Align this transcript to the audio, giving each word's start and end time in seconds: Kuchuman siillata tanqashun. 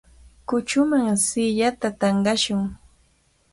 Kuchuman 0.49 1.09
siillata 1.25 1.89
tanqashun. 1.99 2.61